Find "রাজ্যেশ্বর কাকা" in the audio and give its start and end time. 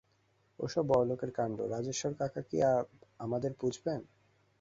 1.73-2.41